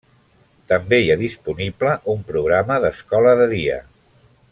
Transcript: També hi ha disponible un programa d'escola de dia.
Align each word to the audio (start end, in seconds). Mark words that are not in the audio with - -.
També 0.71 0.97
hi 1.01 1.11
ha 1.11 1.17
disponible 1.19 1.93
un 2.15 2.23
programa 2.31 2.79
d'escola 2.87 3.35
de 3.43 3.47
dia. 3.53 3.79